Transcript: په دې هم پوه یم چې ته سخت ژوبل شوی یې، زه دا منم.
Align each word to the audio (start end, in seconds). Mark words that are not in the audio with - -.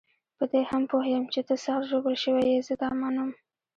په 0.37 0.43
دې 0.51 0.61
هم 0.69 0.81
پوه 0.89 1.05
یم 1.13 1.25
چې 1.33 1.41
ته 1.47 1.53
سخت 1.65 1.83
ژوبل 1.89 2.15
شوی 2.23 2.43
یې، 2.51 2.59
زه 2.67 2.73
دا 2.81 2.89
منم. 3.01 3.29